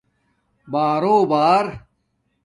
[0.71, 1.65] بارݸبݳر